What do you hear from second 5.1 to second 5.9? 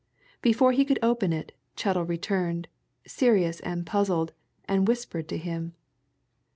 to him.